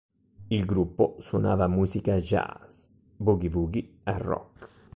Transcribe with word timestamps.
Il 0.47 0.65
gruppo 0.65 1.17
suonava 1.19 1.67
musica 1.67 2.15
jazz, 2.17 2.87
Boogie 3.17 3.49
Woogie 3.53 3.97
e 4.03 4.17
Rock. 4.17 4.69